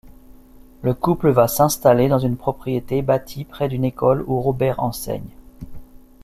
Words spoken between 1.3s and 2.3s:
s'installer dans